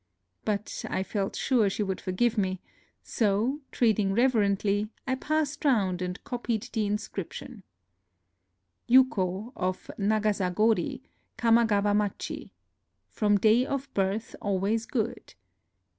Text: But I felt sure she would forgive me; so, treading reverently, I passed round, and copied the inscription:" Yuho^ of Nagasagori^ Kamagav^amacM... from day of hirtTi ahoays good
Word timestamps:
But 0.45 0.83
I 0.89 1.03
felt 1.03 1.35
sure 1.35 1.69
she 1.69 1.83
would 1.83 2.01
forgive 2.01 2.35
me; 2.35 2.59
so, 3.03 3.59
treading 3.71 4.13
reverently, 4.15 4.89
I 5.05 5.13
passed 5.13 5.63
round, 5.63 6.01
and 6.01 6.23
copied 6.23 6.63
the 6.73 6.87
inscription:" 6.87 7.61
Yuho^ 8.89 9.51
of 9.55 9.91
Nagasagori^ 9.99 11.01
Kamagav^amacM... 11.37 12.49
from 13.11 13.37
day 13.37 13.63
of 13.63 13.93
hirtTi 13.93 14.35
ahoays 14.41 14.87
good 14.87 15.35